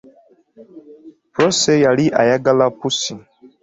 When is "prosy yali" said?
1.31-2.05